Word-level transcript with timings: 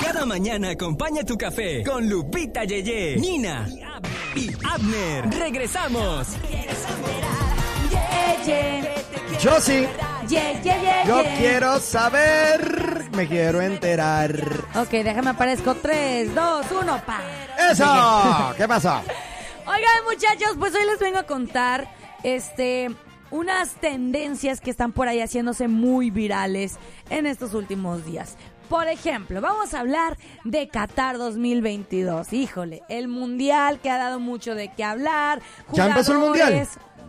Cada 0.00 0.24
mañana 0.26 0.70
acompaña 0.70 1.22
tu 1.24 1.36
café 1.36 1.82
con 1.84 2.08
Lupita 2.08 2.64
Yeye, 2.64 3.16
Nina 3.16 3.68
y 4.34 4.50
Abner. 4.64 5.28
Regresamos. 5.38 6.28
Yo 9.40 9.60
sí. 9.60 9.86
Yeah, 10.28 10.60
yeah, 10.62 10.80
yeah, 10.80 11.04
Yo 11.06 11.22
quiero 11.38 11.80
saber. 11.80 13.10
Me 13.16 13.26
quiero 13.26 13.60
enterar. 13.60 14.36
Ok, 14.76 14.90
déjame 14.90 15.30
aparezco. 15.30 15.74
3, 15.74 16.34
2, 16.34 16.66
1, 16.82 17.02
pa. 17.04 17.20
¡Eso! 17.70 18.54
¿Qué 18.56 18.68
pasó? 18.68 19.02
Oigan, 19.66 20.04
muchachos, 20.04 20.56
pues 20.58 20.74
hoy 20.74 20.86
les 20.86 20.98
vengo 20.98 21.18
a 21.18 21.24
contar 21.24 21.88
este 22.22 22.90
unas 23.30 23.74
tendencias 23.74 24.60
que 24.60 24.70
están 24.70 24.92
por 24.92 25.08
ahí 25.08 25.20
haciéndose 25.20 25.68
muy 25.68 26.10
virales 26.10 26.78
en 27.10 27.26
estos 27.26 27.54
últimos 27.54 28.04
días. 28.04 28.36
Por 28.70 28.86
ejemplo, 28.88 29.40
vamos 29.40 29.74
a 29.74 29.80
hablar 29.80 30.16
de 30.44 30.68
Qatar 30.68 31.18
2022. 31.18 32.32
Híjole, 32.32 32.82
el 32.88 33.08
mundial 33.08 33.80
que 33.80 33.90
ha 33.90 33.98
dado 33.98 34.20
mucho 34.20 34.54
de 34.54 34.72
qué 34.72 34.84
hablar. 34.84 35.42
¿Ya 35.72 35.88
empezó 35.88 36.12
el 36.12 36.18
mundial? 36.20 36.66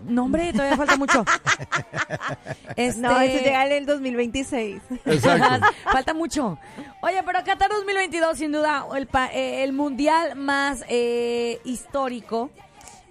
No, 0.07 0.23
hombre, 0.23 0.51
todavía 0.51 0.75
falta 0.75 0.97
mucho. 0.97 1.23
Este- 2.75 2.99
No, 2.99 3.21
eso 3.21 3.43
llega 3.43 3.65
en 3.67 3.71
el 3.73 3.85
2026. 3.85 4.81
Exacto. 5.05 5.67
Falta 5.91 6.13
mucho. 6.15 6.57
Oye, 7.03 7.21
pero 7.23 7.43
Qatar 7.45 7.69
2022, 7.69 8.35
sin 8.37 8.51
duda, 8.51 8.85
el, 8.97 9.05
pa- 9.05 9.27
eh, 9.31 9.63
el 9.63 9.73
mundial 9.73 10.35
más 10.35 10.83
eh, 10.89 11.59
histórico. 11.63 12.49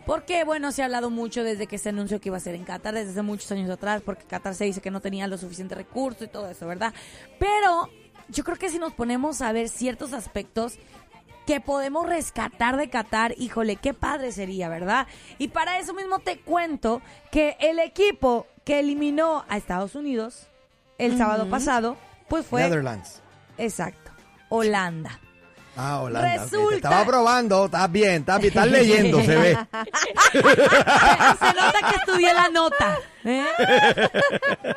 Porque, 0.07 0.43
bueno, 0.43 0.73
se 0.73 0.83
ha 0.83 0.87
hablado 0.87 1.11
mucho 1.11 1.45
desde 1.45 1.69
que 1.69 1.79
se 1.79 1.91
anunció 1.91 2.21
que 2.21 2.31
iba 2.31 2.37
a 2.37 2.41
ser 2.41 2.57
en 2.57 2.65
Qatar, 2.65 2.95
desde 2.95 3.13
hace 3.13 3.23
muchos 3.23 3.53
años 3.53 3.71
atrás, 3.71 4.03
porque 4.05 4.25
Qatar 4.25 4.57
se 4.57 4.65
dice 4.65 4.81
que 4.81 4.91
no 4.91 5.01
tenía 5.01 5.29
los 5.29 5.41
suficientes 5.43 5.79
recursos 5.79 6.23
y 6.23 6.29
todo 6.29 6.49
eso, 6.51 6.67
¿verdad? 6.67 6.93
Pero 7.39 7.89
yo 8.31 8.45
creo 8.45 8.57
que 8.57 8.71
si 8.71 8.79
nos 8.79 8.93
ponemos 8.93 9.43
a 9.43 9.53
ver 9.53 9.69
ciertos 9.69 10.13
aspectos 10.13 10.79
que 11.47 11.61
podemos 11.61 12.07
rescatar 12.07 12.77
de 12.77 12.89
Qatar, 12.89 13.35
híjole, 13.37 13.77
qué 13.77 13.95
padre 13.95 14.31
sería, 14.33 14.69
¿verdad? 14.69 15.07
Y 15.39 15.49
para 15.49 15.79
eso 15.79 15.95
mismo 15.95 16.21
te 16.21 16.39
cuento 16.39 17.03
que 17.33 17.57
el 17.61 17.79
equipo 17.79 18.47
que 18.65 18.79
eliminó 18.79 19.45
a 19.49 19.57
Estados 19.57 19.95
Unidos 19.95 20.47
el 20.99 21.17
sábado 21.17 21.49
pasado, 21.49 21.97
pues 22.29 22.47
fue... 22.47 22.63
Netherlands. 22.63 23.21
Exacto, 23.59 24.13
Holanda. 24.49 25.19
Ah, 25.77 26.01
Holanda. 26.01 26.47
Te 26.47 26.77
estaba 26.77 27.05
probando. 27.05 27.67
Estás 27.67 27.93
bien, 27.93 28.21
estás 28.21 28.41
bien. 28.41 28.49
Estás 28.51 28.67
leyendo, 28.69 29.21
se 29.23 29.37
ve. 29.37 29.59
Se 30.33 31.55
nota 31.55 31.91
que 31.91 31.97
estudié 31.97 32.35
la 32.35 32.49
nota. 32.49 32.99
¿eh? 33.25 33.47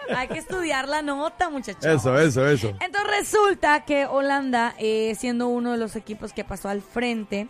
Hay 0.15 0.27
que 0.27 0.39
estudiar 0.39 0.87
la 0.87 1.01
nota, 1.01 1.49
muchachos. 1.49 1.85
Eso, 1.85 2.17
eso, 2.19 2.47
eso. 2.47 2.69
Entonces 2.79 3.11
resulta 3.19 3.85
que 3.85 4.05
Holanda, 4.05 4.75
eh, 4.77 5.15
siendo 5.17 5.47
uno 5.47 5.71
de 5.71 5.77
los 5.77 5.95
equipos 5.95 6.33
que 6.33 6.43
pasó 6.43 6.69
al 6.69 6.81
frente, 6.81 7.47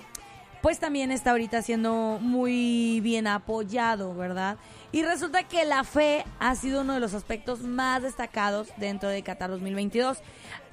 pues 0.62 0.80
también 0.80 1.12
está 1.12 1.32
ahorita 1.32 1.62
siendo 1.62 2.20
muy 2.22 3.02
bien 3.02 3.28
apoyado, 3.28 4.16
¿verdad? 4.16 4.58
Y 4.94 5.04
resulta 5.04 5.44
que 5.44 5.66
la 5.66 5.84
fe 5.84 6.24
ha 6.40 6.56
sido 6.56 6.82
uno 6.82 6.94
de 6.94 7.00
los 7.02 7.14
aspectos 7.14 7.62
más 7.62 8.02
destacados 8.02 8.70
dentro 8.78 9.10
de 9.10 9.22
Qatar 9.24 9.50
2022. 9.50 10.20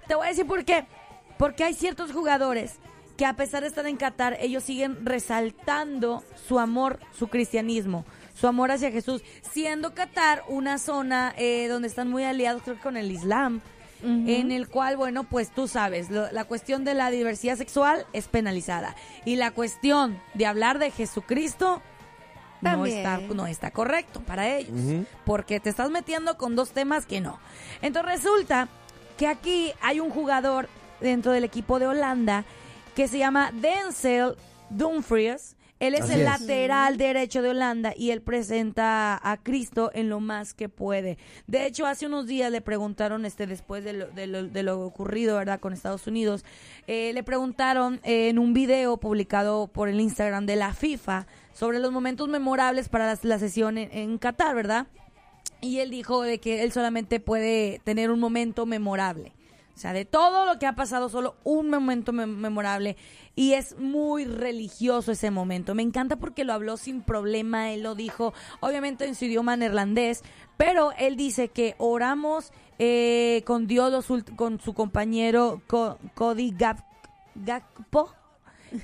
Te 0.06 0.14
voy 0.14 0.26
a 0.26 0.30
decir 0.30 0.46
por 0.46 0.64
qué. 0.64 0.86
Porque 1.40 1.64
hay 1.64 1.74
ciertos 1.74 2.12
jugadores 2.12 2.74
que 3.16 3.24
a 3.26 3.34
pesar 3.34 3.62
de 3.62 3.68
estar 3.68 3.86
en 3.86 3.96
Qatar, 3.96 4.36
ellos 4.40 4.62
siguen 4.62 5.04
resaltando 5.04 6.22
su 6.48 6.58
amor, 6.58 7.00
su 7.18 7.28
cristianismo, 7.28 8.04
su 8.38 8.46
amor 8.46 8.70
hacia 8.70 8.90
Jesús, 8.90 9.22
siendo 9.52 9.94
Qatar 9.94 10.42
una 10.48 10.78
zona 10.78 11.34
eh, 11.36 11.66
donde 11.68 11.88
están 11.88 12.08
muy 12.08 12.24
aliados, 12.24 12.62
creo 12.62 12.76
que 12.76 12.82
con 12.82 12.96
el 12.96 13.10
Islam, 13.10 13.60
en 14.02 14.50
el 14.52 14.68
cual, 14.68 14.96
bueno, 14.96 15.24
pues 15.24 15.50
tú 15.50 15.68
sabes, 15.68 16.08
lo- 16.10 16.30
la 16.32 16.44
cuestión 16.44 16.84
de 16.84 16.94
la 16.94 17.10
diversidad 17.10 17.56
sexual 17.56 18.06
es 18.14 18.28
penalizada. 18.28 18.96
Y 19.26 19.36
la 19.36 19.50
cuestión 19.50 20.18
de 20.34 20.46
hablar 20.46 20.78
de 20.78 20.90
Jesucristo 20.90 21.82
no 22.62 22.84
está, 22.98 23.18
no 23.34 23.46
está 23.46 23.70
correcto 23.70 24.20
para 24.20 24.56
ellos, 24.56 24.72
porque 25.26 25.60
te 25.60 25.68
estás 25.68 25.90
metiendo 25.90 26.38
con 26.38 26.56
dos 26.56 26.70
temas 26.70 27.04
que 27.04 27.20
no. 27.20 27.38
Entonces 27.82 28.12
resulta 28.22 28.68
que 29.18 29.26
aquí 29.26 29.72
hay 29.82 30.00
un 30.00 30.08
jugador 30.10 30.68
dentro 31.00 31.32
del 31.32 31.44
equipo 31.44 31.78
de 31.78 31.86
Holanda 31.86 32.44
que 32.94 33.08
se 33.08 33.18
llama 33.18 33.52
Denzel 33.52 34.34
Dumfries. 34.70 35.56
Él 35.78 35.94
es 35.94 36.02
Así 36.02 36.12
el 36.12 36.20
es. 36.20 36.26
lateral 36.26 36.98
derecho 36.98 37.40
de 37.40 37.48
Holanda 37.48 37.94
y 37.96 38.10
él 38.10 38.20
presenta 38.20 39.18
a 39.22 39.38
Cristo 39.38 39.90
en 39.94 40.10
lo 40.10 40.20
más 40.20 40.52
que 40.52 40.68
puede. 40.68 41.16
De 41.46 41.64
hecho, 41.64 41.86
hace 41.86 42.04
unos 42.04 42.26
días 42.26 42.52
le 42.52 42.60
preguntaron, 42.60 43.24
este, 43.24 43.46
después 43.46 43.82
de 43.82 43.94
lo, 43.94 44.06
de 44.08 44.26
lo, 44.26 44.42
de 44.46 44.62
lo 44.62 44.82
ocurrido, 44.82 45.38
¿verdad?, 45.38 45.58
con 45.58 45.72
Estados 45.72 46.06
Unidos, 46.06 46.44
eh, 46.86 47.12
le 47.14 47.22
preguntaron 47.22 47.98
eh, 48.04 48.28
en 48.28 48.38
un 48.38 48.52
video 48.52 48.98
publicado 48.98 49.68
por 49.68 49.88
el 49.88 50.00
Instagram 50.00 50.44
de 50.44 50.56
la 50.56 50.74
FIFA 50.74 51.26
sobre 51.54 51.78
los 51.78 51.92
momentos 51.92 52.28
memorables 52.28 52.90
para 52.90 53.06
la, 53.06 53.18
la 53.22 53.38
sesión 53.38 53.78
en, 53.78 53.90
en 53.90 54.18
Qatar, 54.18 54.54
¿verdad? 54.54 54.86
Y 55.62 55.78
él 55.78 55.90
dijo 55.90 56.20
de 56.20 56.40
que 56.40 56.62
él 56.62 56.72
solamente 56.72 57.20
puede 57.20 57.80
tener 57.84 58.10
un 58.10 58.20
momento 58.20 58.66
memorable. 58.66 59.32
O 59.74 59.78
sea, 59.80 59.92
de 59.94 60.04
todo 60.04 60.44
lo 60.44 60.58
que 60.58 60.66
ha 60.66 60.74
pasado, 60.74 61.08
solo 61.08 61.36
un 61.42 61.70
momento 61.70 62.12
mem- 62.12 62.36
memorable. 62.36 62.96
Y 63.34 63.54
es 63.54 63.78
muy 63.78 64.24
religioso 64.26 65.12
ese 65.12 65.30
momento. 65.30 65.74
Me 65.74 65.82
encanta 65.82 66.16
porque 66.16 66.44
lo 66.44 66.52
habló 66.52 66.76
sin 66.76 67.00
problema. 67.02 67.70
Él 67.72 67.82
lo 67.82 67.94
dijo, 67.94 68.34
obviamente 68.60 69.06
en 69.06 69.14
su 69.14 69.24
idioma 69.24 69.56
neerlandés. 69.56 70.22
Pero 70.58 70.92
él 70.98 71.16
dice 71.16 71.48
que 71.48 71.76
oramos 71.78 72.52
eh, 72.78 73.42
con 73.46 73.66
Dios, 73.66 73.90
los 73.90 74.22
con 74.36 74.60
su 74.60 74.74
compañero 74.74 75.62
Co- 75.66 75.98
Cody 76.14 76.52
Gap- 76.52 76.84
Gakpo. 77.34 78.12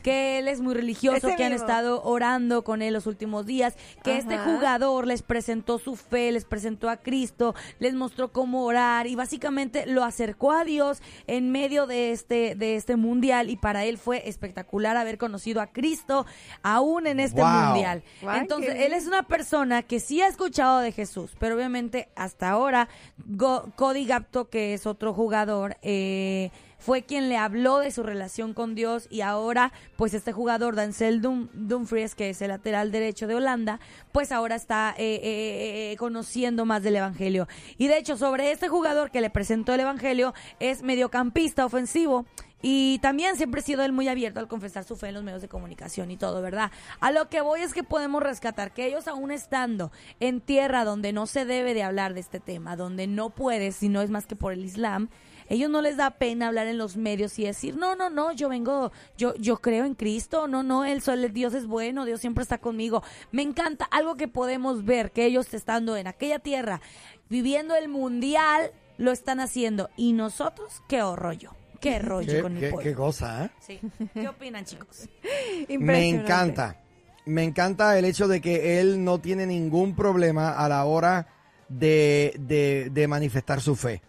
Que 0.02 0.38
él 0.38 0.48
es 0.48 0.60
muy 0.60 0.74
religioso, 0.74 1.28
Ese 1.28 1.36
que 1.36 1.44
han 1.44 1.52
estado 1.52 2.02
orando 2.02 2.64
con 2.64 2.82
él 2.82 2.92
los 2.94 3.06
últimos 3.06 3.46
días, 3.46 3.74
que 4.02 4.16
este 4.18 4.36
jugador 4.38 5.06
les 5.06 5.22
presentó 5.22 5.78
su 5.78 5.96
fe, 5.96 6.32
les 6.32 6.44
presentó 6.44 6.88
a 6.90 6.96
Cristo, 6.96 7.54
les 7.78 7.94
mostró 7.94 8.32
cómo 8.32 8.64
orar 8.64 9.06
y 9.06 9.14
básicamente 9.14 9.86
lo 9.86 10.02
acercó 10.04 10.52
a 10.52 10.64
Dios 10.64 11.00
en 11.26 11.50
medio 11.52 11.86
de 11.86 12.12
este 12.12 12.54
de 12.56 12.76
este 12.76 12.96
mundial 12.96 13.50
y 13.50 13.56
para 13.56 13.84
él 13.84 13.98
fue 13.98 14.28
espectacular 14.28 14.96
haber 14.96 15.18
conocido 15.18 15.60
a 15.60 15.68
Cristo 15.68 16.26
aún 16.62 17.06
en 17.06 17.20
este 17.20 17.40
Wow. 17.40 17.50
mundial. 17.50 18.02
Entonces, 18.34 18.74
él 18.78 18.92
es 18.92 19.06
una 19.06 19.22
persona 19.22 19.82
que 19.82 20.00
sí 20.00 20.20
ha 20.20 20.26
escuchado 20.26 20.80
de 20.80 20.92
Jesús, 20.92 21.32
pero 21.38 21.54
obviamente 21.54 22.08
hasta 22.16 22.50
ahora 22.50 22.88
Go- 23.24 23.70
Cody 23.76 24.06
Gapto, 24.06 24.48
que 24.48 24.74
es 24.74 24.86
otro 24.86 25.12
jugador, 25.14 25.76
eh, 25.82 26.50
fue 26.78 27.02
quien 27.02 27.28
le 27.28 27.36
habló 27.36 27.78
de 27.78 27.90
su 27.90 28.02
relación 28.02 28.54
con 28.54 28.74
Dios 28.74 29.06
y 29.10 29.22
ahora, 29.22 29.72
pues 29.96 30.14
este 30.14 30.32
jugador, 30.32 30.76
Denzel 30.76 31.22
Dum- 31.22 31.48
Dumfries, 31.52 32.14
que 32.14 32.30
es 32.30 32.42
el 32.42 32.48
lateral 32.48 32.92
derecho 32.92 33.26
de 33.26 33.34
Holanda, 33.34 33.80
pues 34.12 34.30
ahora 34.32 34.54
está 34.54 34.94
eh, 34.98 35.14
eh, 35.22 35.92
eh, 35.92 35.96
conociendo 35.96 36.64
más 36.64 36.82
del 36.82 36.96
Evangelio. 36.96 37.48
Y 37.78 37.88
de 37.88 37.98
hecho, 37.98 38.16
sobre 38.16 38.52
este 38.52 38.68
jugador 38.68 39.10
que 39.10 39.20
le 39.20 39.30
presentó 39.30 39.74
el 39.74 39.80
Evangelio, 39.80 40.34
es 40.60 40.82
mediocampista 40.82 41.64
ofensivo. 41.64 42.26
Y 42.62 42.98
también 43.00 43.36
siempre 43.36 43.60
ha 43.60 43.64
sido 43.64 43.84
él 43.84 43.92
muy 43.92 44.08
abierto 44.08 44.40
al 44.40 44.48
confesar 44.48 44.82
su 44.82 44.96
fe 44.96 45.08
en 45.08 45.14
los 45.14 45.22
medios 45.22 45.42
de 45.42 45.48
comunicación 45.48 46.10
y 46.10 46.16
todo, 46.16 46.40
¿verdad? 46.40 46.72
A 47.00 47.12
lo 47.12 47.28
que 47.28 47.42
voy 47.42 47.60
es 47.60 47.74
que 47.74 47.84
podemos 47.84 48.22
rescatar 48.22 48.72
que 48.72 48.86
ellos 48.86 49.06
aún 49.08 49.30
estando 49.30 49.92
en 50.20 50.40
tierra 50.40 50.84
donde 50.84 51.12
no 51.12 51.26
se 51.26 51.44
debe 51.44 51.74
de 51.74 51.82
hablar 51.82 52.14
de 52.14 52.20
este 52.20 52.40
tema, 52.40 52.74
donde 52.74 53.06
no 53.06 53.30
puedes, 53.30 53.76
si 53.76 53.88
no 53.90 54.00
es 54.00 54.10
más 54.10 54.26
que 54.26 54.36
por 54.36 54.52
el 54.54 54.64
Islam, 54.64 55.10
ellos 55.48 55.70
no 55.70 55.82
les 55.82 55.96
da 55.96 56.10
pena 56.12 56.48
hablar 56.48 56.66
en 56.66 56.78
los 56.78 56.96
medios 56.96 57.38
y 57.38 57.44
decir, 57.44 57.76
no, 57.76 57.94
no, 57.96 58.10
no, 58.10 58.32
yo 58.32 58.48
vengo, 58.48 58.92
yo, 59.16 59.34
yo 59.36 59.58
creo 59.58 59.84
en 59.84 59.94
Cristo, 59.94 60.48
no, 60.48 60.62
no, 60.62 60.84
el 60.84 61.02
sol, 61.02 61.32
Dios 61.32 61.54
es 61.54 61.66
bueno, 61.66 62.04
Dios 62.04 62.20
siempre 62.20 62.42
está 62.42 62.58
conmigo. 62.58 63.02
Me 63.32 63.42
encanta 63.42 63.84
algo 63.90 64.16
que 64.16 64.28
podemos 64.28 64.84
ver, 64.84 65.12
que 65.12 65.24
ellos 65.26 65.52
estando 65.54 65.96
en 65.96 66.06
aquella 66.06 66.38
tierra, 66.38 66.80
viviendo 67.28 67.74
el 67.74 67.88
mundial, 67.88 68.70
lo 68.98 69.12
están 69.12 69.40
haciendo. 69.40 69.90
Y 69.96 70.12
nosotros, 70.12 70.82
qué 70.88 71.00
rollo, 71.14 71.52
qué 71.80 71.98
rollo 72.00 72.32
Qué, 72.32 72.42
con 72.42 72.54
mi 72.54 72.60
qué- 72.60 72.70
pueblo. 72.70 72.90
qué 72.90 72.94
cosa, 72.96 73.44
¿eh? 73.46 73.50
Sí. 73.60 73.80
¿Qué 74.14 74.28
opinan, 74.28 74.64
chicos? 74.64 75.08
Me 75.78 76.08
encanta. 76.08 76.82
Me 77.24 77.42
encanta 77.42 77.98
el 77.98 78.04
hecho 78.04 78.28
de 78.28 78.40
que 78.40 78.80
él 78.80 79.02
no 79.02 79.18
tiene 79.18 79.46
ningún 79.46 79.96
problema 79.96 80.52
a 80.52 80.68
la 80.68 80.84
hora 80.84 81.26
de, 81.68 82.32
de- 82.38 82.88
de 82.92 83.08
manifestar 83.08 83.60
su 83.60 83.74
fe. 83.74 84.00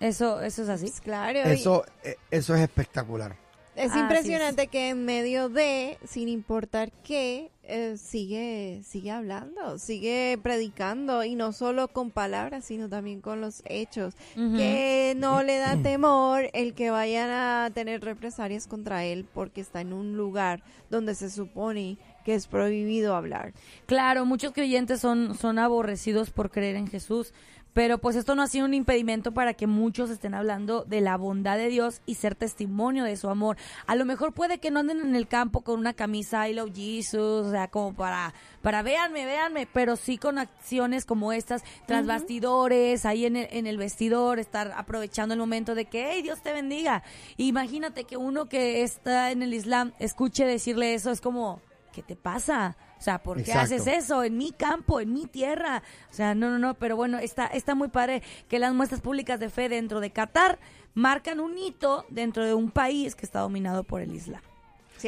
Eso, 0.00 0.40
eso 0.40 0.62
es 0.62 0.68
así. 0.68 0.86
Pues 0.86 1.00
Claro. 1.00 1.38
Eso, 1.40 1.84
eh, 2.02 2.16
eso 2.30 2.54
es 2.54 2.62
espectacular. 2.62 3.36
Es 3.76 3.92
Así 3.92 4.00
impresionante 4.00 4.66
que 4.66 4.90
en 4.90 5.04
medio 5.04 5.48
de, 5.48 5.96
sin 6.04 6.28
importar 6.28 6.90
qué, 7.04 7.50
eh, 7.62 7.96
sigue, 7.96 8.80
sigue 8.84 9.12
hablando, 9.12 9.78
sigue 9.78 10.36
predicando 10.42 11.22
y 11.22 11.36
no 11.36 11.52
solo 11.52 11.86
con 11.86 12.10
palabras, 12.10 12.64
sino 12.64 12.88
también 12.88 13.20
con 13.20 13.40
los 13.40 13.62
hechos. 13.64 14.14
Que 14.34 15.14
no 15.16 15.44
le 15.44 15.58
da 15.58 15.76
temor 15.76 16.50
el 16.52 16.74
que 16.74 16.90
vayan 16.90 17.30
a 17.30 17.70
tener 17.72 18.02
represalias 18.02 18.66
contra 18.66 19.04
él 19.04 19.24
porque 19.32 19.60
está 19.60 19.80
en 19.80 19.92
un 19.92 20.16
lugar 20.16 20.64
donde 20.90 21.14
se 21.14 21.30
supone 21.30 21.96
que 22.24 22.34
es 22.34 22.48
prohibido 22.48 23.14
hablar. 23.14 23.54
Claro, 23.86 24.26
muchos 24.26 24.52
creyentes 24.52 25.00
son, 25.00 25.36
son 25.38 25.60
aborrecidos 25.60 26.30
por 26.30 26.50
creer 26.50 26.74
en 26.74 26.88
Jesús, 26.88 27.32
Pero 27.72 27.98
pues 27.98 28.16
esto 28.16 28.34
no 28.34 28.42
ha 28.42 28.46
sido 28.48 28.64
un 28.64 28.74
impedimento 28.74 29.32
para 29.32 29.54
que 29.54 29.66
muchos 29.66 30.10
estén 30.10 30.34
hablando 30.34 30.84
de 30.84 31.00
la 31.00 31.16
bondad 31.16 31.56
de 31.56 31.68
Dios 31.68 32.02
y 32.06 32.16
ser 32.16 32.34
testimonio 32.34 33.04
de 33.04 33.16
su 33.16 33.28
amor. 33.28 33.56
A 33.86 33.94
lo 33.94 34.04
mejor 34.04 34.32
puede 34.32 34.58
que 34.58 34.70
no 34.70 34.80
anden 34.80 35.00
en 35.00 35.14
el 35.14 35.28
campo 35.28 35.62
con 35.62 35.78
una 35.78 35.92
camisa 35.92 36.48
I 36.48 36.54
love 36.54 36.72
Jesus, 36.74 37.46
o 37.46 37.50
sea, 37.50 37.68
como 37.68 37.94
para, 37.94 38.34
para 38.62 38.82
véanme, 38.82 39.24
véanme, 39.24 39.68
pero 39.72 39.96
sí 39.96 40.18
con 40.18 40.38
acciones 40.38 41.04
como 41.04 41.32
estas, 41.32 41.62
tras 41.86 42.06
bastidores, 42.06 43.06
ahí 43.06 43.24
en 43.24 43.36
el, 43.36 43.48
en 43.50 43.66
el 43.66 43.78
vestidor, 43.78 44.38
estar 44.38 44.72
aprovechando 44.76 45.34
el 45.34 45.40
momento 45.40 45.74
de 45.74 45.84
que, 45.84 46.10
hey, 46.12 46.22
Dios 46.22 46.42
te 46.42 46.52
bendiga. 46.52 47.02
Imagínate 47.36 48.04
que 48.04 48.16
uno 48.16 48.48
que 48.48 48.82
está 48.82 49.30
en 49.30 49.42
el 49.42 49.54
Islam 49.54 49.92
escuche 49.98 50.44
decirle 50.44 50.94
eso, 50.94 51.10
es 51.10 51.20
como, 51.20 51.60
¿qué 51.92 52.02
te 52.02 52.16
pasa? 52.16 52.76
O 53.00 53.02
sea, 53.02 53.18
¿por 53.22 53.38
qué 53.38 53.50
Exacto. 53.50 53.74
haces 53.76 53.86
eso 53.86 54.22
en 54.22 54.36
mi 54.36 54.52
campo, 54.52 55.00
en 55.00 55.12
mi 55.12 55.24
tierra? 55.26 55.82
O 56.10 56.14
sea, 56.14 56.34
no, 56.34 56.50
no, 56.50 56.58
no, 56.58 56.74
pero 56.74 56.94
bueno, 56.96 57.18
está, 57.18 57.46
está 57.46 57.74
muy 57.74 57.88
padre 57.88 58.22
que 58.46 58.58
las 58.58 58.74
muestras 58.74 59.00
públicas 59.00 59.40
de 59.40 59.48
fe 59.50 59.68
dentro 59.70 60.00
de 60.00 60.10
Qatar 60.10 60.58
marcan 60.94 61.40
un 61.40 61.56
hito 61.56 62.04
dentro 62.10 62.44
de 62.44 62.52
un 62.54 62.70
país 62.70 63.14
que 63.14 63.24
está 63.24 63.40
dominado 63.40 63.82
por 63.84 64.02
el 64.02 64.14
Islam. 64.14 64.42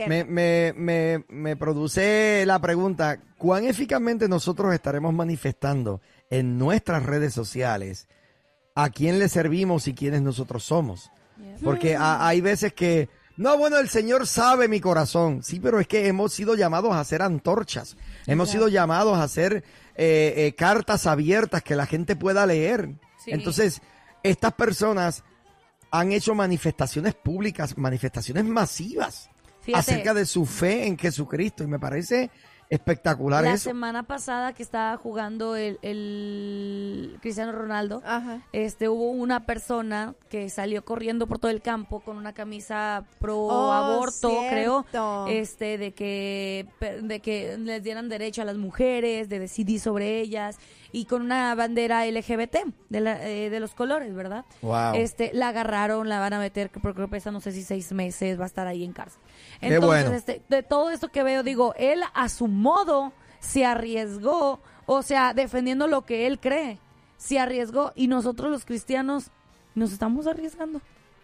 Me, 0.09 0.25
me, 0.25 0.73
me, 0.75 1.23
me 1.29 1.55
produce 1.55 2.45
la 2.47 2.59
pregunta, 2.59 3.19
¿cuán 3.37 3.65
eficazmente 3.65 4.27
nosotros 4.27 4.73
estaremos 4.73 5.13
manifestando 5.13 6.01
en 6.31 6.57
nuestras 6.57 7.05
redes 7.05 7.35
sociales 7.35 8.09
a 8.75 8.89
quién 8.89 9.19
le 9.19 9.29
servimos 9.29 9.87
y 9.89 9.93
quiénes 9.95 10.23
nosotros 10.23 10.65
somos? 10.65 11.11
Porque 11.63 11.95
ha- 11.95 12.27
hay 12.27 12.41
veces 12.41 12.73
que, 12.73 13.11
no, 13.37 13.57
bueno, 13.57 13.79
el 13.79 13.89
Señor 13.89 14.27
sabe 14.27 14.69
mi 14.69 14.81
corazón. 14.81 15.43
Sí, 15.43 15.61
pero 15.61 15.81
es 15.81 15.87
que 15.87 16.07
hemos 16.07 16.33
sido 16.33 16.55
llamados 16.55 16.95
a 16.95 17.05
ser 17.05 17.23
antorchas. 17.23 17.97
Hemos 18.27 18.51
sido 18.51 18.69
llamados 18.69 19.17
a 19.19 19.25
hacer 19.25 19.65
eh, 19.95 20.35
eh, 20.37 20.55
cartas 20.57 21.07
abiertas 21.07 21.63
que 21.63 21.77
la 21.77 21.87
gente 21.87 22.17
pueda 22.17 22.47
leer. 22.47 22.91
Sí. 23.25 23.31
Entonces, 23.31 23.81
estas 24.23 24.53
personas 24.53 25.25
han 25.91 26.13
hecho 26.13 26.35
manifestaciones 26.35 27.15
públicas, 27.15 27.77
manifestaciones 27.77 28.45
masivas 28.45 29.31
Fíjate. 29.61 29.79
acerca 29.79 30.15
de 30.15 30.27
su 30.27 30.47
fe 30.47 30.87
en 30.87 30.99
Jesucristo 30.99 31.63
y 31.63 31.67
me 31.67 31.79
parece 31.79 32.31
espectacular 32.75 33.45
La 33.45 33.53
eso. 33.55 33.65
semana 33.71 34.03
pasada 34.05 34.53
que 34.55 34.63
estaba 34.63 34.97
jugando 34.97 35.57
el, 35.57 35.79
el 35.83 37.19
Cristiano 37.21 37.53
Ronaldo, 37.53 38.03
Ajá. 38.05 38.41
este 38.53 38.89
hubo 38.89 39.11
una 39.11 39.45
persona 39.47 40.15
que 40.29 40.49
salió 40.49 40.85
corriendo 40.85 41.27
por 41.27 41.39
todo 41.39 41.51
el 41.51 41.61
campo 41.61 42.01
con 42.01 42.17
una 42.17 42.33
camisa 42.33 43.05
pro 43.21 43.37
Oh, 43.43 43.73
aborto, 43.73 44.31
cierto. 44.31 44.49
creo, 44.93 45.27
este 45.29 45.77
de 45.79 45.93
que 45.93 46.67
de 47.03 47.21
que 47.21 47.57
les 47.59 47.83
dieran 47.83 48.09
derecho 48.09 48.43
a 48.43 48.45
las 48.45 48.57
mujeres, 48.57 49.29
de 49.29 49.39
decidir 49.39 49.79
sobre 49.81 50.21
ellas 50.21 50.59
y 50.93 51.07
con 51.07 51.23
una 51.23 51.55
bandera 51.55 52.07
LGBT 52.07 52.57
de, 52.91 53.01
la- 53.01 53.29
eh, 53.29 53.49
de 53.51 53.61
los 53.61 53.75
colores, 53.75 54.15
¿verdad? 54.15 54.45
Wow. 54.63 54.95
Este 54.95 55.31
la 55.35 55.49
agarraron, 55.49 56.09
la 56.09 56.21
van 56.21 56.33
a 56.35 56.39
meter, 56.39 56.71
creo 56.71 56.95
que 56.95 57.09
pesa 57.09 57.31
no 57.31 57.41
sé 57.41 57.53
si 57.53 57.63
seis 57.63 57.93
meses, 57.93 58.39
va 58.39 58.45
a 58.45 58.47
estar 58.47 58.67
ahí 58.67 58.85
en 58.85 58.93
cárcel. 58.93 59.21
Qué 59.61 59.75
Entonces, 59.75 60.03
bueno. 60.05 60.17
este, 60.17 60.43
de 60.49 60.63
todo 60.63 60.91
esto 60.91 61.09
que 61.09 61.23
veo, 61.23 61.43
digo, 61.43 61.75
él 61.77 62.01
a 62.15 62.29
su 62.29 62.47
modo 62.63 63.13
se 63.41 63.65
arriesgó, 63.65 64.61
o 64.87 65.03
sea, 65.03 65.35
defendiendo 65.35 65.87
lo 65.87 66.03
que 66.03 66.27
él 66.27 66.39
cree, 66.41 66.79
se 67.17 67.39
arriesgó 67.39 67.93
y 67.95 68.07
nosotros 68.07 68.51
los 68.51 68.65
cristianos 68.65 69.31
nos 69.75 69.93
estamos 69.93 70.27
arriesgando. 70.27 70.81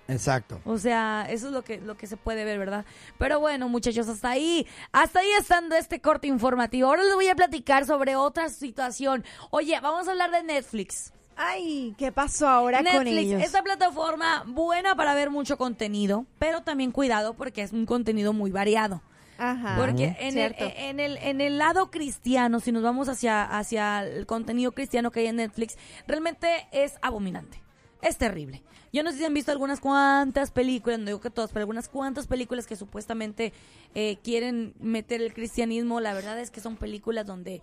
Exacto. 0.09 0.59
O 0.65 0.79
sea, 0.79 1.27
eso 1.29 1.49
es 1.49 1.53
lo 1.53 1.63
que, 1.63 1.79
lo 1.79 1.97
que 1.97 2.07
se 2.07 2.17
puede 2.17 2.45
ver, 2.45 2.59
¿verdad? 2.59 2.87
Pero 3.19 3.41
bueno, 3.41 3.69
muchachos, 3.69 4.09
hasta 4.09 4.31
ahí, 4.31 4.67
hasta 4.91 5.21
ahí 5.21 5.29
estando 5.39 5.77
este 5.77 6.01
corte 6.01 6.27
informativo. 6.27 6.89
Ahora 6.89 7.05
les 7.05 7.15
voy 7.15 7.29
a 7.29 7.35
platicar 7.35 7.85
sobre 7.85 8.17
otra 8.17 8.49
situación. 8.49 9.23
Oye, 9.51 9.79
vamos 9.81 10.09
a 10.09 10.13
hablar 10.13 10.31
de 10.31 10.43
Netflix. 10.43 11.13
Ay, 11.37 11.95
¿qué 11.99 12.11
pasó 12.11 12.49
ahora 12.49 12.79
con 12.79 13.05
Netflix, 13.05 13.19
ellos? 13.19 13.43
esta 13.43 13.63
plataforma 13.63 14.45
buena 14.47 14.97
para 14.97 15.15
ver 15.15 15.31
mucho 15.31 15.57
contenido, 15.57 16.25
pero 16.39 16.63
también 16.63 16.91
cuidado 16.91 17.35
porque 17.35 17.63
es 17.63 17.73
un 17.73 17.87
contenido 17.87 18.33
muy 18.33 18.51
variado. 18.51 19.03
Ajá. 19.39 19.77
Porque 19.79 20.17
en 20.19 20.27
el, 20.39 20.55
cierto. 20.55 20.65
en, 20.77 21.01
el, 21.01 21.17
en 21.19 21.41
el 21.41 21.59
lado 21.59 21.91
cristiano, 21.91 22.61
si 22.61 22.73
nos 22.73 22.83
vamos 22.83 23.09
hacia, 23.09 23.45
hacia 23.45 24.05
el 24.05 24.27
contenido 24.27 24.73
cristiano 24.73 25.11
que 25.11 25.21
hay 25.21 25.27
en 25.29 25.37
Netflix, 25.37 25.77
realmente 26.07 26.67
es 26.73 26.95
abominante. 27.03 27.63
Es 28.03 28.17
terrible. 28.19 28.63
Yo 28.93 29.03
no 29.03 29.13
sé 29.13 29.19
si 29.19 29.25
han 29.25 29.35
visto 29.35 29.53
algunas 29.53 29.81
cuantas 29.81 30.51
películas, 30.51 30.99
no 30.99 31.07
digo 31.07 31.21
que 31.21 31.31
todas, 31.31 31.51
pero 31.51 31.61
algunas 31.63 31.89
cuantas 31.89 32.27
películas 32.27 32.67
que 32.67 32.75
supuestamente 32.75 33.53
eh, 33.95 34.19
quieren 34.25 34.75
meter 34.81 35.21
el 35.23 35.33
cristianismo. 35.35 36.01
La 36.01 36.15
verdad 36.15 36.39
es 36.41 36.51
que 36.51 36.61
son 36.61 36.77
películas 36.77 37.27
donde 37.27 37.61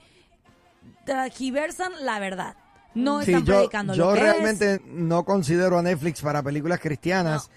tergiversan 1.05 1.91
la 2.05 2.19
verdad. 2.19 2.55
No 2.93 3.21
Sí, 3.21 3.31
están 3.31 3.45
yo, 3.45 3.55
predicando 3.55 3.93
yo 3.93 4.07
lo 4.07 4.13
que 4.13 4.19
es. 4.19 4.23
realmente 4.25 4.81
no 4.85 5.25
considero 5.25 5.77
a 5.77 5.81
Netflix 5.81 6.21
para 6.21 6.41
películas 6.43 6.79
cristianas. 6.79 7.49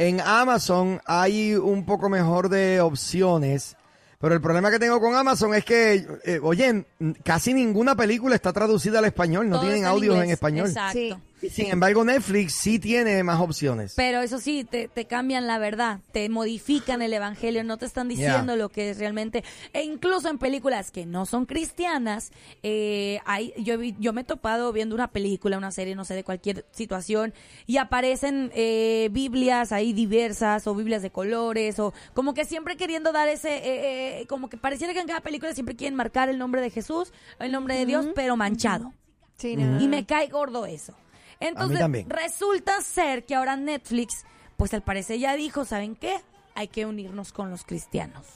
En 0.00 0.18
Amazon 0.22 0.98
hay 1.04 1.54
un 1.54 1.84
poco 1.84 2.08
mejor 2.08 2.48
de 2.48 2.80
opciones, 2.80 3.76
pero 4.18 4.34
el 4.34 4.40
problema 4.40 4.70
que 4.70 4.78
tengo 4.78 4.98
con 4.98 5.14
Amazon 5.14 5.54
es 5.54 5.62
que, 5.62 6.06
eh, 6.24 6.40
oye, 6.42 6.86
casi 7.22 7.52
ninguna 7.52 7.94
película 7.94 8.34
está 8.34 8.50
traducida 8.50 9.00
al 9.00 9.04
español, 9.04 9.50
no 9.50 9.56
Todo 9.56 9.66
tienen 9.66 9.84
audios 9.84 10.16
en 10.24 10.30
español. 10.30 10.68
Exacto. 10.68 10.98
Sí. 10.98 11.14
Y 11.42 11.48
Sin 11.48 11.66
embargo, 11.66 12.04
Netflix 12.04 12.54
sí 12.54 12.78
tiene 12.78 13.22
más 13.22 13.40
opciones. 13.40 13.94
Pero 13.96 14.20
eso 14.20 14.38
sí, 14.38 14.64
te, 14.64 14.88
te 14.88 15.06
cambian 15.06 15.46
la 15.46 15.58
verdad, 15.58 16.00
te 16.12 16.28
modifican 16.28 17.00
el 17.02 17.12
evangelio, 17.12 17.64
no 17.64 17.78
te 17.78 17.86
están 17.86 18.08
diciendo 18.08 18.52
Yeah. 18.52 18.56
lo 18.56 18.68
que 18.68 18.90
es 18.90 18.98
realmente. 18.98 19.42
E 19.72 19.82
incluso 19.82 20.28
en 20.28 20.38
películas 20.38 20.90
que 20.90 21.06
no 21.06 21.24
son 21.26 21.46
cristianas, 21.46 22.30
eh, 22.62 23.20
hay, 23.24 23.54
yo, 23.58 23.78
vi- 23.78 23.96
yo 23.98 24.12
me 24.12 24.20
he 24.20 24.24
topado 24.24 24.72
viendo 24.72 24.94
una 24.94 25.08
película, 25.08 25.56
una 25.56 25.70
serie, 25.70 25.94
no 25.94 26.04
sé, 26.04 26.14
de 26.14 26.24
cualquier 26.24 26.66
situación, 26.72 27.32
y 27.66 27.78
aparecen 27.78 28.50
eh, 28.54 29.08
Biblias 29.10 29.72
ahí 29.72 29.92
diversas, 29.92 30.66
o 30.66 30.74
Biblias 30.74 31.00
de 31.02 31.10
colores, 31.10 31.78
o 31.78 31.94
como 32.12 32.34
que 32.34 32.44
siempre 32.44 32.76
queriendo 32.76 33.12
dar 33.12 33.28
ese, 33.28 33.48
eh, 33.56 34.20
eh, 34.20 34.26
como 34.26 34.48
que 34.50 34.56
pareciera 34.58 34.92
que 34.92 35.00
en 35.00 35.06
cada 35.06 35.20
película 35.20 35.54
siempre 35.54 35.74
quieren 35.74 35.94
marcar 35.96 36.28
el 36.28 36.38
nombre 36.38 36.60
de 36.60 36.68
Jesús, 36.70 37.12
el 37.38 37.50
nombre 37.52 37.76
de 37.76 37.86
Dios, 37.86 38.06
pero 38.14 38.36
manchado. 38.36 38.92
Sí, 39.36 39.56
no. 39.56 39.80
Y 39.80 39.88
me 39.88 40.04
cae 40.04 40.28
gordo 40.28 40.66
eso. 40.66 40.94
Entonces, 41.40 41.78
también. 41.78 42.08
resulta 42.08 42.80
ser 42.82 43.24
que 43.26 43.34
ahora 43.34 43.56
Netflix, 43.56 44.24
pues 44.56 44.72
al 44.74 44.82
parecer 44.82 45.18
ya 45.18 45.34
dijo, 45.36 45.64
¿saben 45.64 45.96
qué? 45.96 46.20
Hay 46.54 46.68
que 46.68 46.86
unirnos 46.86 47.32
con 47.32 47.50
los 47.50 47.64
cristianos. 47.64 48.26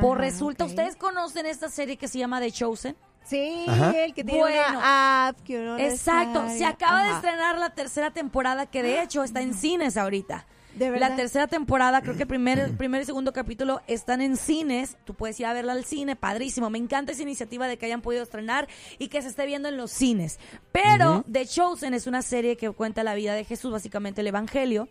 Por 0.00 0.18
resulta. 0.18 0.64
¿ustedes 0.64 0.96
conocen 0.96 1.46
esta 1.46 1.68
serie 1.68 1.96
que 1.96 2.08
se 2.08 2.18
llama 2.18 2.40
The 2.40 2.50
Chosen? 2.50 2.96
Sí, 3.24 3.64
Ajá. 3.68 3.90
el 4.04 4.12
que 4.12 4.22
tiene 4.24 4.40
Bueno. 4.40 4.78
una 4.78 5.28
app 5.28 5.40
que 5.40 5.58
uno 5.58 5.78
Exacto, 5.78 6.42
descarga. 6.42 6.58
se 6.58 6.64
acaba 6.66 7.04
de 7.04 7.10
estrenar 7.12 7.56
la 7.58 7.70
tercera 7.70 8.10
temporada 8.10 8.66
que 8.66 8.82
de 8.82 9.00
hecho 9.02 9.22
está 9.24 9.40
en 9.40 9.54
cines 9.54 9.96
ahorita. 9.96 10.46
¿De 10.76 10.90
verdad? 10.90 11.10
La 11.10 11.16
tercera 11.16 11.46
temporada, 11.46 12.02
creo 12.02 12.16
que 12.16 12.22
el 12.22 12.28
primer, 12.28 12.58
el 12.58 12.72
primer 12.76 13.02
y 13.02 13.04
segundo 13.04 13.32
capítulo 13.32 13.80
están 13.86 14.20
en 14.20 14.36
cines. 14.36 14.96
Tú 15.04 15.14
puedes 15.14 15.38
ir 15.40 15.46
a 15.46 15.52
verla 15.52 15.72
al 15.72 15.84
cine, 15.84 16.16
padrísimo. 16.16 16.70
Me 16.70 16.78
encanta 16.78 17.12
esa 17.12 17.22
iniciativa 17.22 17.68
de 17.68 17.76
que 17.76 17.86
hayan 17.86 18.02
podido 18.02 18.22
estrenar 18.22 18.68
y 18.98 19.08
que 19.08 19.22
se 19.22 19.28
esté 19.28 19.46
viendo 19.46 19.68
en 19.68 19.76
los 19.76 19.90
cines. 19.90 20.38
Pero 20.72 21.24
The 21.30 21.46
Chosen 21.46 21.94
es 21.94 22.06
una 22.06 22.22
serie 22.22 22.56
que 22.56 22.70
cuenta 22.70 23.04
la 23.04 23.14
vida 23.14 23.34
de 23.34 23.44
Jesús, 23.44 23.72
básicamente 23.72 24.20
el 24.20 24.26
Evangelio, 24.26 24.88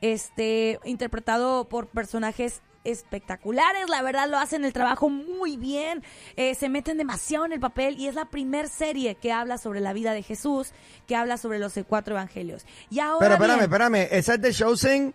este, 0.00 0.78
interpretado 0.84 1.68
por 1.68 1.88
personajes 1.88 2.62
espectaculares, 2.86 3.88
la 3.88 4.00
verdad 4.00 4.28
lo 4.28 4.38
hacen 4.38 4.64
el 4.64 4.72
trabajo 4.72 5.10
muy 5.10 5.56
bien, 5.56 6.02
eh, 6.36 6.54
se 6.54 6.68
meten 6.68 6.96
demasiado 6.96 7.44
en 7.44 7.52
el 7.52 7.60
papel 7.60 7.98
y 7.98 8.06
es 8.06 8.14
la 8.14 8.30
primer 8.30 8.68
serie 8.68 9.16
que 9.16 9.32
habla 9.32 9.58
sobre 9.58 9.80
la 9.80 9.92
vida 9.92 10.12
de 10.12 10.22
Jesús, 10.22 10.72
que 11.06 11.16
habla 11.16 11.36
sobre 11.36 11.58
los 11.58 11.74
cuatro 11.88 12.14
evangelios. 12.14 12.64
Y 12.88 13.00
ahora 13.00 13.18
Pero 13.18 13.34
espérame, 13.34 13.56
bien, 13.58 13.64
espérame, 13.64 14.08
esa 14.12 14.34
es 14.34 14.40
de 14.40 14.52
Chosen. 14.52 15.14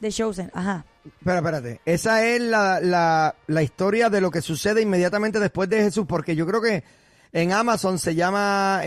The 0.00 0.10
Chosen, 0.10 0.50
ajá. 0.54 0.84
Espera, 1.04 1.38
espérate. 1.38 1.80
Esa 1.84 2.24
es 2.26 2.40
la, 2.40 2.80
la, 2.80 3.34
la 3.46 3.62
historia 3.62 4.10
de 4.10 4.20
lo 4.20 4.30
que 4.30 4.42
sucede 4.42 4.82
inmediatamente 4.82 5.40
después 5.40 5.68
de 5.68 5.82
Jesús, 5.82 6.06
porque 6.08 6.36
yo 6.36 6.46
creo 6.46 6.60
que 6.60 6.84
en 7.32 7.52
Amazon 7.52 7.98
se 7.98 8.14
llama... 8.14 8.80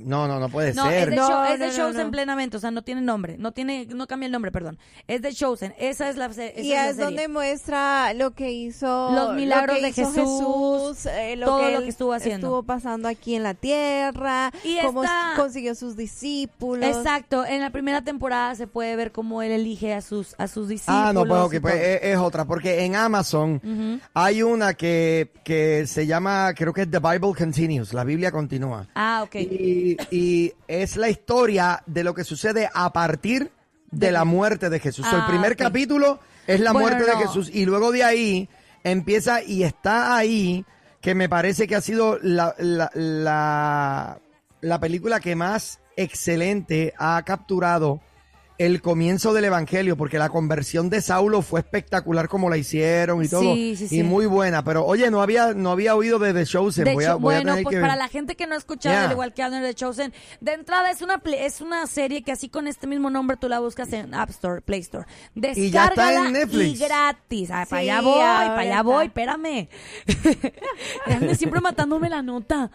No, 0.00 0.28
no, 0.28 0.38
no 0.40 0.48
puede 0.48 0.74
No, 0.74 0.84
ser. 0.84 0.94
es 1.04 1.10
de, 1.10 1.16
No, 1.16 1.44
es 1.44 1.58
de 1.58 1.66
no, 1.68 1.72
Chosen 1.76 2.06
no. 2.06 2.10
plenamente, 2.10 2.56
o 2.56 2.60
sea, 2.60 2.70
no 2.70 2.82
tiene 2.82 3.00
nombre, 3.00 3.36
no 3.38 3.52
tiene, 3.52 3.86
no 3.86 4.06
cambia 4.06 4.26
el 4.26 4.32
nombre, 4.32 4.50
perdón. 4.52 4.78
Es 5.08 5.22
de 5.22 5.32
Chosen, 5.32 5.74
esa 5.78 6.08
es 6.08 6.16
la, 6.16 6.26
esa 6.26 6.42
Y 6.44 6.48
es 6.72 6.76
la 6.78 6.88
es 6.90 6.96
serie. 6.96 7.04
donde 7.04 7.28
muestra 7.28 8.12
lo 8.14 8.32
que 8.32 8.52
hizo 8.52 9.10
Los 9.12 9.34
milagros 9.34 9.76
lo 9.76 9.80
que 9.80 9.82
de 9.82 9.88
hizo 10.02 10.12
Jesús, 10.12 11.06
eh, 11.06 11.38
todo 11.44 11.62
lo 11.70 11.78
él 11.78 11.82
que 11.84 11.88
estuvo 11.90 12.12
haciendo. 12.12 12.46
estuvo 12.48 12.62
pasando 12.62 13.08
aquí 13.08 13.34
en 13.34 13.42
la 13.42 13.54
tierra, 13.54 14.50
Y 14.64 14.78
cómo 14.80 15.02
esta- 15.04 15.32
consiguió 15.36 15.74
sus 15.74 15.96
discípulos. 15.96 16.84
Exacto, 16.96 17.44
en 17.46 17.60
la 17.60 17.70
primera 17.70 18.02
temporada 18.02 18.54
se 18.54 18.66
puede 18.66 18.96
ver 18.96 19.12
cómo 19.12 19.42
él 19.42 19.52
elige 19.52 19.94
a 19.94 20.00
sus 20.02 20.34
a 20.38 20.48
sus 20.48 20.68
discípulos. 20.68 21.00
Ah, 21.06 21.12
no, 21.12 21.24
pues, 21.24 21.60
pues 21.60 21.74
todo. 21.74 21.82
es, 21.82 22.00
es 22.02 22.16
otra, 22.18 22.44
porque 22.44 22.84
en 22.84 22.96
Amazon 22.96 23.60
hay 24.14 24.42
una 24.42 24.74
que, 24.74 25.30
que 25.44 25.86
se 25.86 26.06
llama, 26.06 26.52
creo 26.54 26.72
que 26.72 26.82
es 26.82 26.90
The 26.90 26.98
Bible 26.98 27.32
Continues, 27.36 27.92
la 27.94 28.04
Biblia 28.04 28.30
continúa. 28.32 28.86
Ah, 28.94 29.22
ok. 29.24 29.34
Y, 29.36 29.85
y 30.10 30.52
es 30.68 30.96
la 30.96 31.08
historia 31.08 31.82
de 31.86 32.04
lo 32.04 32.14
que 32.14 32.24
sucede 32.24 32.68
a 32.72 32.92
partir 32.92 33.50
de 33.90 34.10
la 34.12 34.24
muerte 34.24 34.68
de 34.70 34.80
Jesús. 34.80 35.06
Ah, 35.08 35.18
el 35.20 35.26
primer 35.32 35.52
ok. 35.52 35.58
capítulo 35.58 36.18
es 36.46 36.60
la 36.60 36.72
Bueno, 36.72 36.88
muerte 36.88 37.10
no. 37.10 37.18
de 37.18 37.26
Jesús 37.26 37.50
y 37.52 37.64
luego 37.66 37.92
de 37.92 38.04
ahí 38.04 38.48
empieza 38.84 39.42
y 39.42 39.62
está 39.62 40.16
ahí 40.16 40.64
que 41.00 41.14
me 41.14 41.28
parece 41.28 41.66
que 41.66 41.76
ha 41.76 41.80
sido 41.80 42.18
la, 42.22 42.54
la, 42.58 42.90
la, 42.94 44.18
la 44.60 44.80
película 44.80 45.20
que 45.20 45.36
más 45.36 45.80
excelente 45.96 46.92
ha 46.98 47.22
capturado 47.24 48.00
el 48.58 48.80
comienzo 48.82 49.32
del 49.34 49.44
evangelio, 49.46 49.96
porque 49.96 50.18
la 50.18 50.28
conversión 50.28 50.88
de 50.90 51.00
Saulo 51.02 51.42
fue 51.42 51.60
espectacular 51.60 52.28
como 52.28 52.48
la 52.50 52.56
hicieron 52.56 53.22
y 53.24 53.28
todo, 53.28 53.42
Sí, 53.54 53.76
sí, 53.76 53.88
sí. 53.88 53.98
y 53.98 54.02
muy 54.02 54.26
buena. 54.26 54.64
Pero 54.64 54.84
oye, 54.86 55.10
no 55.10 55.20
había 55.22 55.52
no 55.54 55.70
había 55.72 55.94
oído 55.94 56.18
de 56.18 56.32
The 56.34 56.46
Chosen. 56.46 56.84
De 56.84 56.94
voy 56.94 57.04
a, 57.04 57.14
voy 57.14 57.34
a 57.34 57.38
bueno, 57.38 57.52
tener 57.52 57.64
pues 57.64 57.76
que 57.76 57.80
para 57.80 57.96
la 57.96 58.08
gente 58.08 58.34
que 58.36 58.46
no 58.46 58.54
ha 58.54 58.58
escuchado, 58.58 58.94
Yeah. 58.96 59.06
al 59.06 59.12
igual 59.12 59.34
que 59.34 59.42
Abner 59.42 59.62
de 59.62 59.74
Chosen, 59.74 60.12
de 60.40 60.52
entrada 60.54 60.90
es 60.90 61.02
una 61.02 61.20
es 61.38 61.60
una 61.60 61.86
serie 61.86 62.22
que 62.22 62.32
así 62.32 62.48
con 62.48 62.66
este 62.66 62.86
mismo 62.86 63.10
nombre 63.10 63.36
tú 63.36 63.48
la 63.48 63.60
buscas 63.60 63.92
en 63.92 64.14
App 64.14 64.30
Store, 64.30 64.60
Play 64.62 64.80
Store. 64.80 65.06
Y 65.34 65.70
ya 65.70 65.86
está 65.86 66.14
en 66.14 66.22
Descárgala 66.22 66.30
Netflix. 66.30 66.80
y 66.80 66.84
gratis. 66.84 67.48
Para 67.48 67.76
allá 67.78 68.00
voy, 68.00 68.18
para 68.20 68.58
allá 68.60 68.82
voy, 68.82 69.06
espérame. 69.06 69.68
Siempre 71.36 71.60
matándome 71.60 72.08
la 72.08 72.22
nota. 72.22 72.70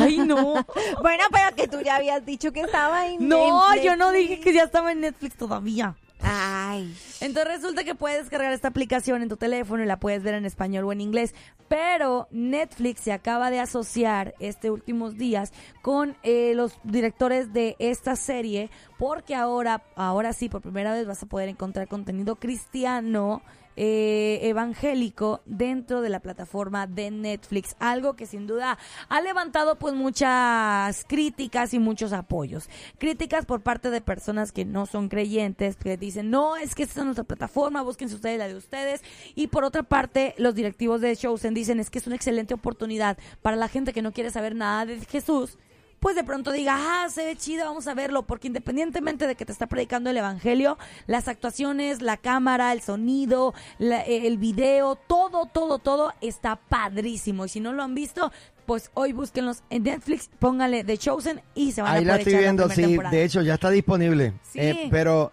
Ay, 0.00 0.18
no. 0.18 0.54
Bueno, 1.02 1.24
pero 1.30 1.54
que 1.56 1.68
tú 1.68 1.80
ya 1.84 1.96
habías 1.96 2.24
dicho 2.24 2.52
que 2.52 2.60
estaba 2.60 3.06
en 3.08 3.28
No, 3.28 3.74
yo 3.76 3.96
no 3.96 4.10
dije 4.10 4.40
que 4.40 4.52
ya 4.52 4.64
estaba 4.64 4.92
en 4.92 5.00
Netflix 5.00 5.17
todavía. 5.36 5.96
Ay. 6.20 6.94
Entonces 7.20 7.52
resulta 7.56 7.84
que 7.84 7.94
puedes 7.94 8.18
descargar 8.18 8.52
esta 8.52 8.68
aplicación 8.68 9.22
en 9.22 9.28
tu 9.28 9.36
teléfono 9.36 9.82
y 9.82 9.86
la 9.86 10.00
puedes 10.00 10.22
ver 10.22 10.34
en 10.34 10.44
español 10.44 10.84
o 10.84 10.92
en 10.92 11.00
inglés. 11.00 11.34
Pero 11.68 12.28
Netflix 12.30 13.02
se 13.02 13.12
acaba 13.12 13.50
de 13.50 13.60
asociar 13.60 14.34
este 14.40 14.70
últimos 14.70 15.16
días 15.16 15.52
con 15.82 16.16
eh, 16.22 16.54
los 16.54 16.78
directores 16.82 17.52
de 17.52 17.76
esta 17.78 18.16
serie 18.16 18.70
porque 18.98 19.34
ahora, 19.34 19.82
ahora 19.94 20.32
sí, 20.32 20.48
por 20.48 20.62
primera 20.62 20.92
vez 20.92 21.06
vas 21.06 21.22
a 21.22 21.26
poder 21.26 21.48
encontrar 21.48 21.88
contenido 21.88 22.36
cristiano. 22.36 23.42
Eh, 23.80 24.40
evangélico 24.42 25.40
dentro 25.46 26.00
de 26.00 26.08
la 26.08 26.18
plataforma 26.18 26.88
de 26.88 27.12
Netflix, 27.12 27.76
algo 27.78 28.14
que 28.14 28.26
sin 28.26 28.48
duda 28.48 28.76
ha 29.08 29.20
levantado 29.20 29.76
pues 29.76 29.94
muchas 29.94 31.04
críticas 31.04 31.72
y 31.74 31.78
muchos 31.78 32.12
apoyos. 32.12 32.68
Críticas 32.98 33.46
por 33.46 33.60
parte 33.60 33.90
de 33.90 34.00
personas 34.00 34.50
que 34.50 34.64
no 34.64 34.86
son 34.86 35.08
creyentes, 35.08 35.76
que 35.76 35.96
dicen, 35.96 36.28
no, 36.28 36.56
es 36.56 36.74
que 36.74 36.82
esta 36.82 37.02
es 37.02 37.04
nuestra 37.04 37.22
plataforma, 37.22 37.82
búsquense 37.82 38.16
ustedes 38.16 38.36
la 38.38 38.48
de 38.48 38.56
ustedes. 38.56 39.00
Y 39.36 39.46
por 39.46 39.62
otra 39.62 39.84
parte, 39.84 40.34
los 40.38 40.56
directivos 40.56 41.00
de 41.00 41.14
Chosen 41.14 41.54
dicen, 41.54 41.78
es 41.78 41.88
que 41.88 42.00
es 42.00 42.06
una 42.08 42.16
excelente 42.16 42.54
oportunidad 42.54 43.16
para 43.42 43.56
la 43.56 43.68
gente 43.68 43.92
que 43.92 44.02
no 44.02 44.12
quiere 44.12 44.32
saber 44.32 44.56
nada 44.56 44.86
de 44.86 44.98
Jesús 45.04 45.56
pues 46.00 46.14
de 46.16 46.24
pronto 46.24 46.52
diga, 46.52 46.76
ah, 46.78 47.08
se 47.10 47.24
ve 47.24 47.36
chido, 47.36 47.64
vamos 47.64 47.86
a 47.88 47.94
verlo, 47.94 48.22
porque 48.26 48.46
independientemente 48.46 49.26
de 49.26 49.34
que 49.34 49.44
te 49.44 49.52
está 49.52 49.66
predicando 49.66 50.10
el 50.10 50.16
evangelio, 50.16 50.78
las 51.06 51.28
actuaciones, 51.28 52.02
la 52.02 52.16
cámara, 52.16 52.72
el 52.72 52.80
sonido, 52.82 53.54
la- 53.78 54.02
eh, 54.04 54.26
el 54.26 54.38
video, 54.38 54.96
todo, 54.96 55.46
todo, 55.46 55.78
todo 55.78 56.12
está 56.20 56.56
padrísimo. 56.56 57.44
Y 57.46 57.48
si 57.48 57.60
no 57.60 57.72
lo 57.72 57.82
han 57.82 57.94
visto, 57.94 58.32
pues 58.66 58.90
hoy 58.94 59.12
búsquenlos 59.12 59.62
en 59.70 59.84
Netflix, 59.84 60.28
pónganle 60.38 60.84
The 60.84 60.98
Chosen 60.98 61.40
y 61.54 61.72
se 61.72 61.82
van 61.82 61.92
Ahí 61.96 61.98
a 61.98 62.06
la 62.06 62.12
poder 62.14 62.20
estoy 62.20 62.32
echar 62.34 62.42
viendo, 62.42 62.66
la 62.68 62.74
sí. 62.74 62.82
temporada. 62.82 63.16
De 63.16 63.24
hecho, 63.24 63.42
ya 63.42 63.54
está 63.54 63.70
disponible. 63.70 64.34
Sí. 64.42 64.58
Eh, 64.60 64.88
pero, 64.90 65.32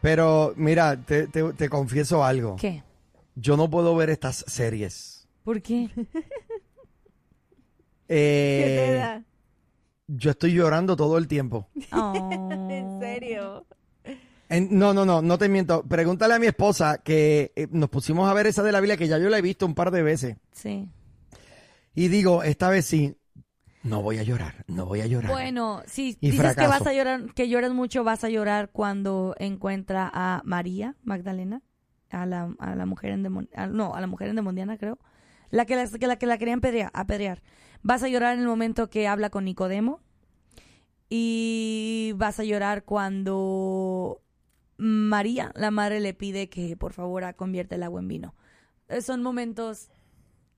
pero, 0.00 0.54
mira, 0.56 0.96
te, 0.96 1.26
te- 1.26 1.52
te 1.52 1.68
confieso 1.68 2.24
algo. 2.24 2.56
¿Qué? 2.56 2.82
Yo 3.34 3.56
no 3.56 3.68
puedo 3.68 3.94
ver 3.96 4.08
estas 4.10 4.44
series. 4.46 5.28
¿Por 5.44 5.60
qué? 5.60 5.90
Eh, 8.08 8.62
¿Qué 8.64 8.86
te 8.86 8.94
da? 8.94 9.22
Yo 10.06 10.30
estoy 10.30 10.54
llorando 10.54 10.96
todo 10.96 11.18
el 11.18 11.28
tiempo. 11.28 11.68
Oh. 11.92 12.30
En 12.70 13.00
serio. 13.00 13.66
En- 14.48 14.78
no, 14.78 14.92
no, 14.94 15.04
no, 15.04 15.22
no 15.22 15.38
te 15.38 15.48
miento. 15.48 15.82
Pregúntale 15.84 16.34
a 16.34 16.38
mi 16.38 16.46
esposa 16.46 16.98
que 16.98 17.52
eh, 17.56 17.68
nos 17.70 17.88
pusimos 17.88 18.28
a 18.28 18.34
ver 18.34 18.46
esa 18.46 18.62
de 18.62 18.72
la 18.72 18.80
Biblia 18.80 18.96
que 18.96 19.08
ya 19.08 19.18
yo 19.18 19.28
la 19.28 19.38
he 19.38 19.42
visto 19.42 19.66
un 19.66 19.74
par 19.74 19.90
de 19.90 20.02
veces. 20.02 20.36
Sí. 20.52 20.88
Y 21.94 22.08
digo, 22.08 22.42
esta 22.42 22.68
vez 22.68 22.84
sí, 22.86 23.16
no 23.82 24.02
voy 24.02 24.18
a 24.18 24.22
llorar, 24.22 24.64
no 24.66 24.84
voy 24.84 25.00
a 25.00 25.06
llorar. 25.06 25.30
Bueno, 25.30 25.82
si 25.86 26.16
Y 26.20 26.30
dices 26.32 26.56
que 26.56 26.66
vas 26.66 26.86
a 26.86 26.92
llorar, 26.92 27.32
que 27.34 27.48
lloras 27.48 27.72
mucho, 27.72 28.04
vas 28.04 28.24
a 28.24 28.28
llorar 28.28 28.70
cuando 28.70 29.34
encuentra 29.38 30.10
a 30.12 30.42
María 30.44 30.96
Magdalena, 31.04 31.62
a 32.10 32.26
la, 32.26 32.54
a 32.58 32.74
la 32.74 32.84
mujer 32.86 33.12
endemoniada, 33.12 33.66
no, 33.68 33.94
a 33.94 34.00
la 34.00 34.06
mujer 34.06 34.28
endemoniada 34.28 34.76
creo, 34.76 34.98
la 35.50 35.64
que 35.66 35.76
la, 35.76 35.86
que 35.88 36.06
la, 36.06 36.16
que 36.16 36.26
la 36.26 36.38
querían 36.38 36.60
pedrear- 36.60 36.90
apedrear. 36.94 37.42
Vas 37.82 38.02
a 38.02 38.08
llorar 38.08 38.34
en 38.34 38.40
el 38.40 38.46
momento 38.48 38.90
que 38.90 39.06
habla 39.06 39.30
con 39.30 39.44
Nicodemo 39.44 40.00
y 41.08 42.12
vas 42.16 42.40
a 42.40 42.44
llorar 42.44 42.84
cuando 42.84 44.20
María, 44.76 45.52
la 45.54 45.70
madre, 45.70 46.00
le 46.00 46.14
pide 46.14 46.48
que 46.48 46.76
por 46.76 46.92
favor 46.92 47.24
ah, 47.24 47.32
convierta 47.34 47.76
el 47.76 47.82
agua 47.82 48.00
en 48.00 48.08
vino. 48.08 48.34
Eh, 48.88 49.00
Son 49.02 49.22
momentos 49.22 49.88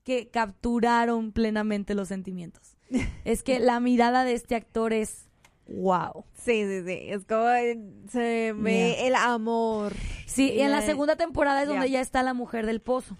que 0.03 0.29
capturaron 0.29 1.31
plenamente 1.31 1.93
los 1.93 2.07
sentimientos. 2.07 2.75
es 3.25 3.43
que 3.43 3.59
la 3.59 3.79
mirada 3.79 4.23
de 4.23 4.33
este 4.33 4.55
actor 4.55 4.91
es 4.93 5.27
wow. 5.67 6.25
Sí, 6.33 6.63
sí, 6.65 6.81
sí. 6.85 6.97
Es 7.09 7.25
como 7.25 7.47
eh, 7.49 7.79
se 8.09 8.53
ve 8.57 8.95
Yeah. 8.97 9.07
el 9.07 9.15
amor. 9.15 9.93
Sí, 10.25 10.51
y 10.51 10.61
en 10.61 10.71
la 10.71 10.81
segunda 10.81 11.15
temporada 11.15 11.61
es 11.61 11.67
donde 11.67 11.89
ya 11.91 12.01
está 12.01 12.23
la 12.23 12.33
mujer 12.33 12.65
del 12.65 12.81
pozo. 12.81 13.15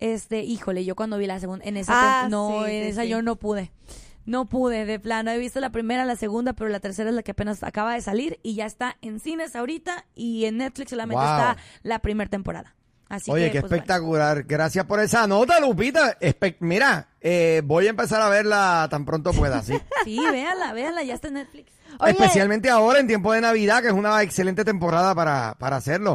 Este, 0.00 0.40
híjole, 0.42 0.84
yo 0.84 0.96
cuando 0.96 1.18
vi 1.18 1.26
la 1.26 1.38
segunda, 1.40 1.64
en 1.64 1.76
esa, 1.76 1.92
Ah, 1.94 2.24
tem- 2.24 2.30
no, 2.30 2.64
sí, 2.66 2.72
en 2.72 2.84
sí, 2.84 2.88
esa 2.90 3.02
sí. 3.02 3.08
yo 3.08 3.22
no 3.22 3.36
pude. 3.36 3.70
No 4.26 4.46
pude, 4.48 4.84
de 4.84 4.98
plano. 5.00 5.30
He 5.30 5.38
visto 5.38 5.60
la 5.60 5.70
primera, 5.70 6.04
la 6.04 6.16
segunda, 6.16 6.52
pero 6.52 6.68
la 6.70 6.80
tercera 6.80 7.08
es 7.10 7.16
la 7.16 7.22
que 7.22 7.32
apenas 7.32 7.62
acaba 7.62 7.94
de 7.94 8.00
salir 8.00 8.38
y 8.42 8.54
ya 8.54 8.66
está 8.66 8.96
en 9.02 9.18
cines 9.20 9.56
ahorita 9.56 10.04
y 10.14 10.44
en 10.44 10.58
Netflix 10.58 10.90
solamente 10.90 11.22
Wow. 11.24 11.30
está 11.34 11.56
la 11.82 11.98
primera 12.00 12.28
temporada. 12.30 12.74
Así 13.08 13.28
Oye, 13.30 13.46
que, 13.46 13.52
qué 13.52 13.60
pues, 13.62 13.70
bueno. 13.70 13.76
espectacular. 13.82 14.44
Gracias 14.44 14.84
por 14.84 15.00
esa 15.00 15.26
nota, 15.26 15.58
Lupita. 15.58 16.16
Espe- 16.20 16.56
Mira, 16.60 17.08
eh, 17.20 17.60
voy 17.64 17.88
a 17.88 17.90
empezar 17.90 18.20
a 18.22 18.28
verla 18.28 18.86
tan 18.88 19.04
pronto 19.04 19.32
pueda, 19.32 19.62
sí. 19.62 19.74
Sí, 20.04 20.16
véanla, 20.30 20.72
véanla, 20.74 21.02
ya 21.02 21.14
está 21.14 21.26
en 21.28 21.34
Netflix. 21.34 21.72
Oye, 21.98 22.12
Especialmente 22.12 22.70
ahora 22.70 23.00
en 23.00 23.08
tiempo 23.08 23.32
de 23.32 23.40
Navidad, 23.40 23.82
que 23.82 23.88
es 23.88 23.92
una 23.94 24.22
excelente 24.22 24.64
temporada 24.64 25.12
para, 25.14 25.56
para 25.58 25.76
hacerlo. 25.76 26.14